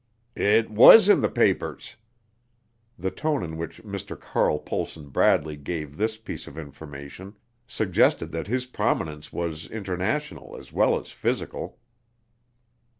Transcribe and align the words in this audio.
"It 0.35 0.71
was 0.71 1.07
in 1.09 1.19
the 1.21 1.29
papers." 1.29 1.95
The 2.97 3.11
tone 3.11 3.43
in 3.43 3.55
which 3.55 3.83
Mr. 3.83 4.19
Carl 4.19 4.57
Pohlson 4.59 5.09
Bradley 5.13 5.55
gave 5.55 5.95
this 5.95 6.17
piece 6.17 6.47
of 6.47 6.57
information 6.57 7.35
suggested 7.67 8.31
that 8.31 8.47
his 8.47 8.65
prominence 8.65 9.31
was 9.31 9.67
international 9.67 10.57
as 10.57 10.73
well 10.73 10.99
as 10.99 11.11
physical. 11.11 11.77